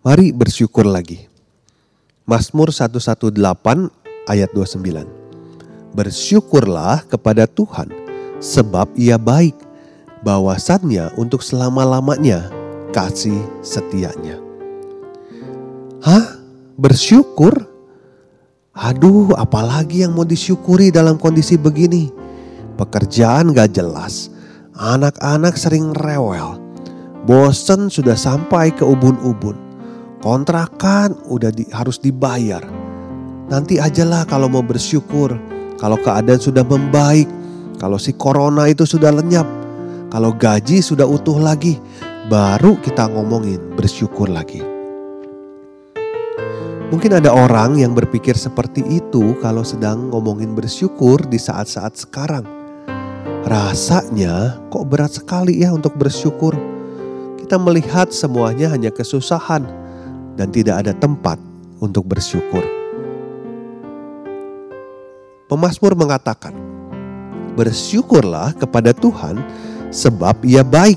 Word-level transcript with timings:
Mari 0.00 0.32
bersyukur 0.32 0.88
lagi. 0.88 1.28
Mazmur 2.24 2.72
118 2.72 3.36
ayat 4.32 4.48
29. 4.48 4.80
Bersyukurlah 5.92 7.04
kepada 7.04 7.44
Tuhan 7.44 7.92
sebab 8.40 8.96
ia 8.96 9.20
baik. 9.20 9.52
Bahwasannya 10.24 11.20
untuk 11.20 11.44
selama-lamanya 11.44 12.48
kasih 12.96 13.44
setianya. 13.60 14.40
Hah? 16.00 16.40
Bersyukur? 16.80 17.68
Aduh, 18.72 19.36
apalagi 19.36 20.00
yang 20.00 20.16
mau 20.16 20.24
disyukuri 20.24 20.88
dalam 20.88 21.20
kondisi 21.20 21.60
begini? 21.60 22.08
Pekerjaan 22.80 23.52
gak 23.52 23.76
jelas, 23.76 24.32
anak-anak 24.80 25.60
sering 25.60 25.92
rewel, 25.92 26.56
bosen 27.28 27.92
sudah 27.92 28.16
sampai 28.16 28.72
ke 28.72 28.80
ubun-ubun 28.80 29.69
kontrakan 30.20 31.16
udah 31.26 31.50
di, 31.50 31.64
harus 31.72 31.96
dibayar. 31.96 32.62
Nanti 33.50 33.80
ajalah 33.82 34.28
kalau 34.28 34.46
mau 34.46 34.62
bersyukur, 34.62 35.34
kalau 35.80 35.98
keadaan 35.98 36.38
sudah 36.38 36.62
membaik, 36.62 37.26
kalau 37.80 37.96
si 37.96 38.14
corona 38.14 38.68
itu 38.70 38.86
sudah 38.86 39.10
lenyap, 39.10 39.48
kalau 40.12 40.30
gaji 40.36 40.84
sudah 40.84 41.08
utuh 41.08 41.40
lagi, 41.40 41.80
baru 42.30 42.78
kita 42.78 43.10
ngomongin 43.10 43.74
bersyukur 43.74 44.30
lagi. 44.30 44.62
Mungkin 46.90 47.22
ada 47.22 47.30
orang 47.30 47.78
yang 47.78 47.94
berpikir 47.94 48.34
seperti 48.34 48.82
itu 48.86 49.38
kalau 49.38 49.62
sedang 49.62 50.10
ngomongin 50.10 50.58
bersyukur 50.58 51.22
di 51.22 51.38
saat-saat 51.38 51.94
sekarang. 51.94 52.42
Rasanya 53.46 54.58
kok 54.68 54.90
berat 54.90 55.14
sekali 55.14 55.62
ya 55.62 55.70
untuk 55.70 55.94
bersyukur. 55.94 56.54
Kita 57.38 57.62
melihat 57.62 58.10
semuanya 58.10 58.74
hanya 58.74 58.90
kesusahan, 58.90 59.79
dan 60.40 60.48
tidak 60.48 60.80
ada 60.80 60.96
tempat 60.96 61.36
untuk 61.84 62.08
bersyukur. 62.08 62.64
Pemasmur 65.52 65.92
mengatakan, 65.92 66.56
"Bersyukurlah 67.60 68.56
kepada 68.56 68.96
Tuhan, 68.96 69.36
sebab 69.92 70.40
Ia 70.48 70.64
baik." 70.64 70.96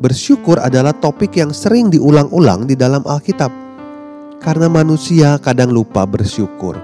Bersyukur 0.00 0.56
adalah 0.56 0.96
topik 0.96 1.36
yang 1.36 1.52
sering 1.52 1.92
diulang-ulang 1.92 2.64
di 2.64 2.72
dalam 2.72 3.04
Alkitab, 3.04 3.52
karena 4.40 4.72
manusia 4.72 5.36
kadang 5.36 5.68
lupa 5.68 6.08
bersyukur. 6.08 6.80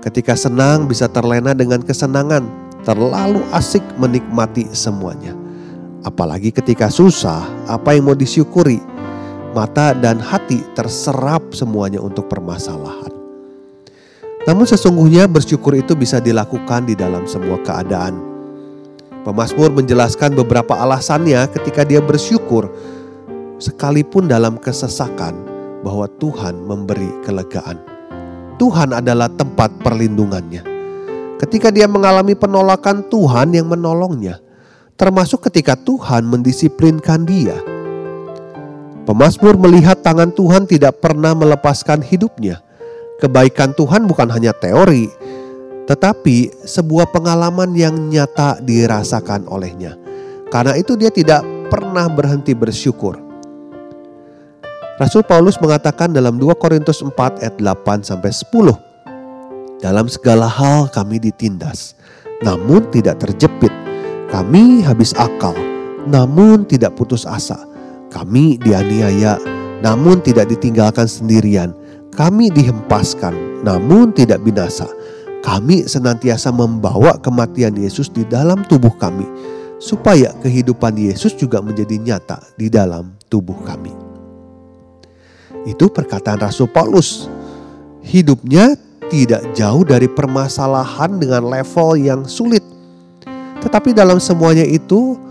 Ketika 0.00 0.32
senang, 0.32 0.88
bisa 0.88 1.04
terlena 1.12 1.52
dengan 1.52 1.84
kesenangan, 1.84 2.48
terlalu 2.86 3.44
asik 3.52 3.84
menikmati 4.00 4.72
semuanya. 4.72 5.36
Apalagi 6.06 6.54
ketika 6.54 6.88
susah, 6.88 7.44
apa 7.66 7.92
yang 7.92 8.08
mau 8.08 8.16
disyukuri? 8.16 8.95
Mata 9.56 9.96
dan 9.96 10.20
hati 10.20 10.60
terserap 10.76 11.56
semuanya 11.56 11.96
untuk 12.04 12.28
permasalahan. 12.28 13.08
Namun 14.44 14.68
sesungguhnya 14.68 15.24
bersyukur 15.26 15.72
itu 15.74 15.96
bisa 15.96 16.20
dilakukan 16.20 16.84
di 16.84 16.92
dalam 16.92 17.24
semua 17.24 17.56
keadaan. 17.64 18.20
Pemasmur 19.24 19.74
menjelaskan 19.74 20.38
beberapa 20.38 20.76
alasannya 20.78 21.50
ketika 21.50 21.82
dia 21.82 21.98
bersyukur 21.98 22.70
sekalipun 23.58 24.30
dalam 24.30 24.60
kesesakan 24.60 25.34
bahwa 25.82 26.06
Tuhan 26.22 26.62
memberi 26.62 27.10
kelegaan. 27.26 27.80
Tuhan 28.60 28.94
adalah 28.94 29.26
tempat 29.32 29.74
perlindungannya. 29.82 30.62
Ketika 31.42 31.74
dia 31.74 31.90
mengalami 31.90 32.38
penolakan 32.38 33.02
Tuhan 33.10 33.50
yang 33.52 33.66
menolongnya, 33.66 34.38
termasuk 34.94 35.50
ketika 35.50 35.76
Tuhan 35.76 36.24
mendisiplinkan 36.24 37.28
dia, 37.28 37.58
Pemasmur 39.06 39.54
melihat 39.54 40.02
tangan 40.02 40.34
Tuhan 40.34 40.66
tidak 40.66 40.98
pernah 40.98 41.30
melepaskan 41.30 42.02
hidupnya. 42.02 42.58
Kebaikan 43.22 43.70
Tuhan 43.70 44.02
bukan 44.10 44.26
hanya 44.34 44.50
teori, 44.50 45.06
tetapi 45.86 46.66
sebuah 46.66 47.14
pengalaman 47.14 47.70
yang 47.78 47.94
nyata 48.10 48.58
dirasakan 48.58 49.46
olehnya. 49.46 49.94
Karena 50.50 50.74
itu 50.74 50.98
dia 50.98 51.14
tidak 51.14 51.46
pernah 51.70 52.10
berhenti 52.10 52.50
bersyukur. 52.50 53.14
Rasul 54.98 55.22
Paulus 55.22 55.54
mengatakan 55.62 56.10
dalam 56.10 56.34
2 56.42 56.58
Korintus 56.58 56.98
4 56.98 57.46
ayat 57.46 57.54
8 57.62 58.02
sampai 58.02 58.34
10. 58.34 59.86
Dalam 59.86 60.10
segala 60.10 60.50
hal 60.50 60.90
kami 60.90 61.22
ditindas, 61.22 61.94
namun 62.42 62.82
tidak 62.90 63.22
terjepit. 63.22 63.70
Kami 64.34 64.82
habis 64.82 65.14
akal, 65.14 65.54
namun 66.10 66.66
tidak 66.66 66.98
putus 66.98 67.22
asa 67.22 67.75
kami 68.16 68.56
dianiaya, 68.56 69.36
namun 69.84 70.24
tidak 70.24 70.48
ditinggalkan 70.48 71.04
sendirian. 71.04 71.76
Kami 72.16 72.48
dihempaskan, 72.48 73.60
namun 73.60 74.08
tidak 74.16 74.40
binasa. 74.40 74.88
Kami 75.44 75.84
senantiasa 75.84 76.48
membawa 76.48 77.20
kematian 77.20 77.76
Yesus 77.76 78.08
di 78.08 78.24
dalam 78.24 78.64
tubuh 78.64 78.96
kami, 78.96 79.28
supaya 79.76 80.32
kehidupan 80.40 80.96
Yesus 80.96 81.36
juga 81.36 81.60
menjadi 81.60 82.00
nyata 82.00 82.40
di 82.56 82.72
dalam 82.72 83.12
tubuh 83.28 83.60
kami. 83.68 83.92
Itu 85.68 85.92
perkataan 85.92 86.40
Rasul 86.40 86.72
Paulus. 86.72 87.28
Hidupnya 88.00 88.80
tidak 89.12 89.44
jauh 89.52 89.84
dari 89.84 90.08
permasalahan 90.08 91.20
dengan 91.20 91.52
level 91.52 92.00
yang 92.00 92.24
sulit. 92.24 92.64
Tetapi 93.60 93.92
dalam 93.92 94.16
semuanya 94.22 94.64
itu 94.64 95.25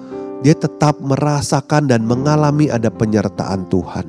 dia 0.46 0.54
tetap 0.54 1.02
merasakan 1.02 1.90
dan 1.90 2.06
mengalami 2.06 2.70
ada 2.70 2.94
penyertaan 2.94 3.66
Tuhan. 3.66 4.06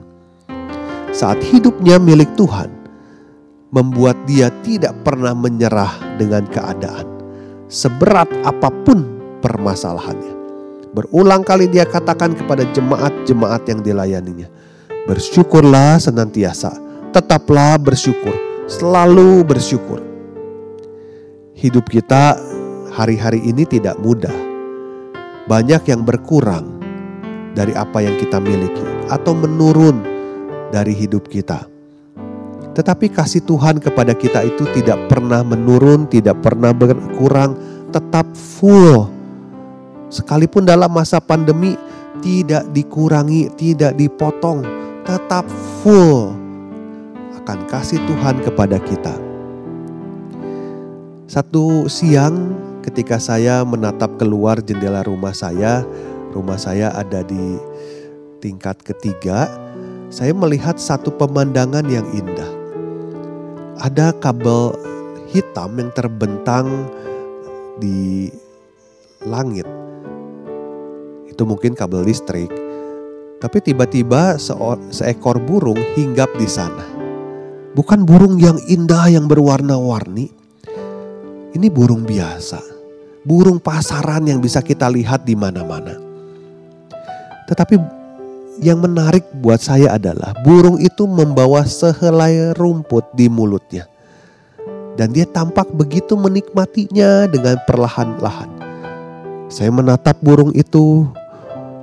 Saat 1.09 1.41
hidupnya 1.41 1.97
milik 1.97 2.29
Tuhan, 2.37 2.69
membuat 3.73 4.21
dia 4.29 4.53
tidak 4.61 4.93
pernah 5.01 5.33
menyerah 5.33 5.97
dengan 6.21 6.45
keadaan, 6.45 7.09
seberat 7.73 8.29
apa 8.45 8.69
pun 8.85 9.09
permasalahannya. 9.41 10.37
Berulang 10.93 11.41
kali 11.41 11.73
dia 11.73 11.89
katakan 11.89 12.37
kepada 12.37 12.69
jemaat-jemaat 12.69 13.65
yang 13.73 13.81
dilayaninya, 13.81 14.53
"Bersyukurlah 15.09 15.97
senantiasa, 15.97 16.77
tetaplah 17.17 17.81
bersyukur, 17.81 18.37
selalu 18.69 19.41
bersyukur." 19.41 20.05
Hidup 21.57 21.89
kita 21.89 22.37
hari-hari 22.93 23.41
ini 23.41 23.65
tidak 23.65 23.97
mudah 24.05 24.56
banyak 25.47 25.83
yang 25.87 26.03
berkurang 26.03 26.79
dari 27.55 27.73
apa 27.73 28.03
yang 28.03 28.19
kita 28.19 28.43
miliki 28.43 28.85
atau 29.09 29.33
menurun 29.33 30.03
dari 30.75 30.93
hidup 30.93 31.31
kita. 31.31 31.65
Tetapi 32.77 33.09
kasih 33.09 33.41
Tuhan 33.49 33.81
kepada 33.81 34.13
kita 34.13 34.45
itu 34.45 34.69
tidak 34.77 35.01
pernah 35.09 35.41
menurun, 35.41 36.05
tidak 36.13 36.37
pernah 36.45 36.77
berkurang, 36.77 37.57
tetap 37.89 38.29
full. 38.37 39.09
Sekalipun 40.13 40.69
dalam 40.69 40.93
masa 40.93 41.17
pandemi 41.17 41.73
tidak 42.21 42.69
dikurangi, 42.77 43.49
tidak 43.57 43.97
dipotong, 43.97 44.61
tetap 45.09 45.49
full 45.81 46.37
akan 47.47 47.63
kasih 47.71 48.03
Tuhan 48.05 48.43
kepada 48.43 48.77
kita. 48.83 49.15
Satu 51.31 51.87
siang 51.87 52.66
ketika 52.87 53.19
saya 53.19 53.67
menatap 53.67 54.15
keluar 54.15 54.63
jendela 54.63 55.03
rumah 55.03 55.35
saya, 55.35 55.83
rumah 56.31 56.55
saya 56.55 56.95
ada 56.95 57.27
di 57.27 57.59
tingkat 58.39 58.79
ketiga, 58.87 59.51
saya 60.07 60.31
melihat 60.31 60.79
satu 60.79 61.11
pemandangan 61.11 61.83
yang 61.91 62.07
indah. 62.15 62.53
Ada 63.83 64.15
kabel 64.23 64.71
hitam 65.35 65.75
yang 65.83 65.91
terbentang 65.99 66.87
di 67.83 68.31
langit. 69.27 69.67
Itu 71.27 71.43
mungkin 71.43 71.75
kabel 71.75 72.07
listrik. 72.07 72.49
Tapi 73.43 73.59
tiba-tiba 73.61 74.39
seekor 74.95 75.43
burung 75.43 75.77
hinggap 75.99 76.31
di 76.39 76.49
sana. 76.49 76.87
Bukan 77.77 78.09
burung 78.09 78.41
yang 78.41 78.57
indah 78.65 79.13
yang 79.13 79.29
berwarna-warni. 79.29 80.33
Ini 81.53 81.69
burung 81.69 82.09
biasa 82.09 82.76
burung 83.27 83.59
pasaran 83.59 84.23
yang 84.31 84.39
bisa 84.39 84.63
kita 84.63 84.87
lihat 84.87 85.27
di 85.27 85.35
mana-mana. 85.35 85.99
Tetapi 87.51 87.75
yang 88.63 88.79
menarik 88.79 89.27
buat 89.43 89.59
saya 89.59 89.99
adalah 89.99 90.31
burung 90.47 90.79
itu 90.79 91.05
membawa 91.11 91.67
sehelai 91.67 92.55
rumput 92.55 93.03
di 93.19 93.27
mulutnya. 93.27 93.91
Dan 94.97 95.13
dia 95.13 95.29
tampak 95.29 95.69
begitu 95.77 96.17
menikmatinya 96.17 97.29
dengan 97.29 97.61
perlahan-lahan. 97.69 98.49
Saya 99.53 99.69
menatap 99.69 100.17
burung 100.25 100.57
itu 100.57 101.05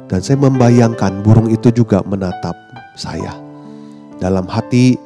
dan 0.09 0.23
saya 0.23 0.41
membayangkan 0.41 1.21
burung 1.21 1.51
itu 1.51 1.69
juga 1.69 2.01
menatap 2.01 2.57
saya. 2.97 3.37
Dalam 4.17 4.49
hati 4.49 4.97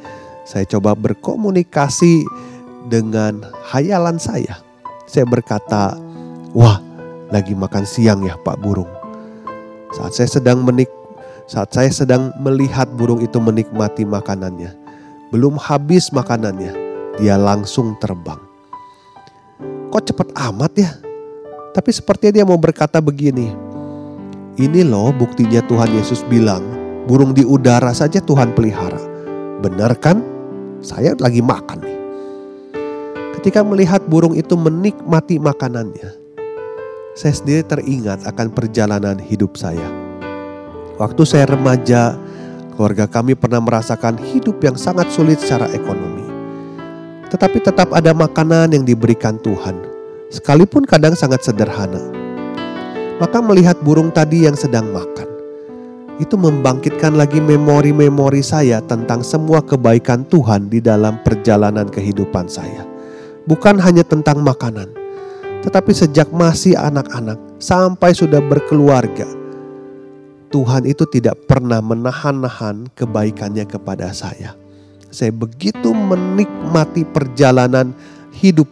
saya 0.47 0.63
coba 0.63 0.95
berkomunikasi 0.95 2.23
dengan 2.87 3.43
hayalan 3.67 4.15
saya. 4.15 4.63
Saya 5.03 5.27
berkata, 5.27 5.99
Wah, 6.57 6.81
lagi 7.29 7.53
makan 7.53 7.85
siang 7.85 8.25
ya 8.25 8.33
Pak 8.41 8.57
burung. 8.57 8.89
Saat 9.93 10.17
saya 10.17 10.25
sedang 10.25 10.65
menik 10.65 10.89
saat 11.45 11.69
saya 11.69 11.93
sedang 11.93 12.33
melihat 12.41 12.89
burung 12.97 13.21
itu 13.21 13.37
menikmati 13.37 14.09
makanannya, 14.09 14.73
belum 15.29 15.53
habis 15.61 16.09
makanannya, 16.09 16.73
dia 17.21 17.37
langsung 17.37 17.93
terbang. 18.01 18.41
Kok 19.93 20.01
cepat 20.01 20.33
amat 20.33 20.73
ya? 20.75 20.91
Tapi 21.77 21.93
sepertinya 21.93 22.41
dia 22.41 22.45
mau 22.49 22.57
berkata 22.57 22.97
begini, 22.97 23.53
ini 24.57 24.81
loh 24.81 25.13
buktinya 25.13 25.61
Tuhan 25.61 25.93
Yesus 25.93 26.25
bilang, 26.25 26.65
burung 27.05 27.37
di 27.37 27.45
udara 27.45 27.93
saja 27.93 28.17
Tuhan 28.17 28.57
pelihara. 28.57 28.99
Benar 29.61 29.93
kan? 30.01 30.25
Saya 30.81 31.13
lagi 31.21 31.39
makan 31.39 31.85
nih. 31.85 31.99
Ketika 33.39 33.61
melihat 33.61 34.01
burung 34.09 34.33
itu 34.33 34.57
menikmati 34.57 35.37
makanannya, 35.37 36.26
saya 37.17 37.33
sendiri 37.33 37.65
teringat 37.65 38.29
akan 38.29 38.53
perjalanan 38.53 39.17
hidup 39.17 39.57
saya. 39.57 39.89
Waktu 41.01 41.25
saya 41.25 41.49
remaja, 41.49 42.13
keluarga 42.77 43.09
kami 43.09 43.33
pernah 43.33 43.57
merasakan 43.57 44.21
hidup 44.21 44.61
yang 44.61 44.77
sangat 44.77 45.09
sulit 45.09 45.41
secara 45.41 45.65
ekonomi. 45.73 46.21
Tetapi 47.33 47.57
tetap 47.65 47.89
ada 47.89 48.13
makanan 48.13 48.69
yang 48.77 48.85
diberikan 48.85 49.41
Tuhan, 49.41 49.81
sekalipun 50.29 50.85
kadang 50.85 51.17
sangat 51.17 51.41
sederhana. 51.41 52.05
Maka 53.17 53.41
melihat 53.41 53.81
burung 53.81 54.13
tadi 54.13 54.45
yang 54.45 54.53
sedang 54.53 54.93
makan, 54.93 55.25
itu 56.21 56.37
membangkitkan 56.37 57.17
lagi 57.17 57.41
memori-memori 57.41 58.45
saya 58.45 58.77
tentang 58.85 59.25
semua 59.25 59.65
kebaikan 59.65 60.21
Tuhan 60.29 60.69
di 60.69 60.85
dalam 60.85 61.17
perjalanan 61.25 61.89
kehidupan 61.89 62.45
saya. 62.45 62.85
Bukan 63.49 63.81
hanya 63.81 64.05
tentang 64.05 64.45
makanan, 64.45 65.06
tetapi 65.65 65.91
sejak 65.93 66.29
masih 66.29 66.77
anak-anak 66.77 67.37
sampai 67.57 68.13
sudah 68.13 68.41
berkeluarga, 68.43 69.25
Tuhan 70.47 70.87
itu 70.87 71.03
tidak 71.09 71.43
pernah 71.43 71.83
menahan-nahan 71.83 72.87
kebaikannya 72.95 73.67
kepada 73.67 74.13
saya. 74.15 74.55
Saya 75.11 75.31
begitu 75.31 75.91
menikmati 75.91 77.03
perjalanan 77.03 77.91
hidup 78.31 78.67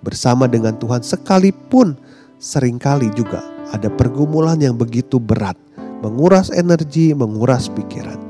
bersama 0.00 0.48
dengan 0.48 0.76
Tuhan 0.76 1.04
sekalipun 1.04 1.96
sering 2.40 2.80
kali 2.80 3.12
juga 3.12 3.44
ada 3.72 3.88
pergumulan 3.88 4.60
yang 4.60 4.76
begitu 4.76 5.16
berat, 5.16 5.56
menguras 6.04 6.52
energi, 6.52 7.16
menguras 7.16 7.72
pikiran. 7.72 8.20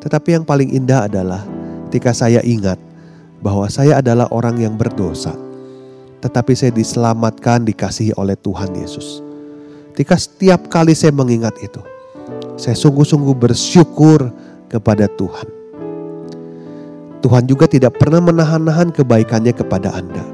Tetapi 0.00 0.38
yang 0.38 0.44
paling 0.46 0.70
indah 0.74 1.06
adalah 1.06 1.42
ketika 1.90 2.14
saya 2.14 2.40
ingat 2.46 2.78
bahwa 3.42 3.66
saya 3.66 3.98
adalah 3.98 4.30
orang 4.30 4.62
yang 4.62 4.74
berdosa 4.78 5.34
tetapi 6.20 6.52
saya 6.52 6.72
diselamatkan, 6.72 7.64
dikasihi 7.64 8.12
oleh 8.20 8.36
Tuhan 8.36 8.76
Yesus. 8.76 9.24
Ketika 9.96 10.16
setiap 10.16 10.68
kali 10.68 10.92
saya 10.92 11.12
mengingat 11.12 11.56
itu, 11.60 11.80
saya 12.60 12.76
sungguh-sungguh 12.76 13.36
bersyukur 13.36 14.28
kepada 14.68 15.08
Tuhan. 15.16 15.48
Tuhan 17.20 17.44
juga 17.44 17.68
tidak 17.68 18.00
pernah 18.00 18.20
menahan-nahan 18.24 18.96
kebaikannya 18.96 19.52
kepada 19.52 19.92
Anda. 19.92 20.24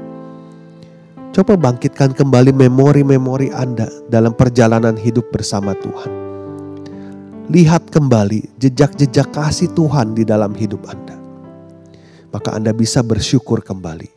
Coba 1.35 1.59
bangkitkan 1.59 2.15
kembali 2.15 2.55
memori-memori 2.55 3.51
Anda 3.51 3.91
dalam 4.07 4.33
perjalanan 4.33 4.95
hidup 4.95 5.29
bersama 5.29 5.75
Tuhan. 5.75 6.11
Lihat 7.47 7.91
kembali 7.91 8.59
jejak-jejak 8.59 9.31
kasih 9.31 9.71
Tuhan 9.71 10.15
di 10.15 10.27
dalam 10.27 10.51
hidup 10.55 10.83
Anda. 10.87 11.15
Maka 12.31 12.55
Anda 12.55 12.75
bisa 12.75 13.03
bersyukur 13.03 13.63
kembali. 13.63 14.16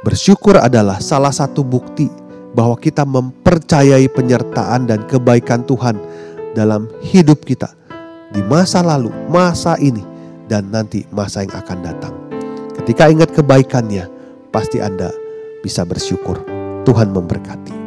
Bersyukur 0.00 0.56
adalah 0.56 0.96
salah 0.96 1.28
satu 1.28 1.60
bukti 1.60 2.08
bahwa 2.56 2.72
kita 2.80 3.04
mempercayai 3.04 4.08
penyertaan 4.08 4.88
dan 4.88 5.04
kebaikan 5.04 5.60
Tuhan 5.68 6.00
dalam 6.56 6.88
hidup 7.04 7.44
kita 7.44 7.68
di 8.32 8.40
masa 8.48 8.80
lalu, 8.80 9.12
masa 9.28 9.76
ini, 9.76 10.00
dan 10.48 10.72
nanti 10.72 11.04
masa 11.12 11.44
yang 11.44 11.52
akan 11.52 11.78
datang. 11.84 12.14
Ketika 12.80 13.12
ingat 13.12 13.28
kebaikannya, 13.36 14.08
pasti 14.48 14.80
Anda 14.80 15.12
bisa 15.60 15.84
bersyukur. 15.84 16.40
Tuhan 16.88 17.12
memberkati. 17.12 17.79